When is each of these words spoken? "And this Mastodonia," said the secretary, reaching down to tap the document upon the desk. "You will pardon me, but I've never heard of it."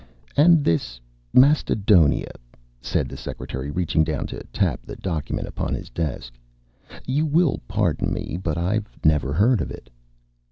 "And 0.35 0.63
this 0.65 0.99
Mastodonia," 1.31 2.31
said 2.81 3.07
the 3.07 3.15
secretary, 3.15 3.69
reaching 3.69 4.03
down 4.03 4.25
to 4.33 4.41
tap 4.51 4.81
the 4.83 4.95
document 4.95 5.47
upon 5.47 5.73
the 5.75 5.83
desk. 5.93 6.33
"You 7.05 7.27
will 7.27 7.59
pardon 7.67 8.11
me, 8.11 8.39
but 8.41 8.57
I've 8.57 8.89
never 9.05 9.31
heard 9.31 9.61
of 9.61 9.69
it." 9.69 9.91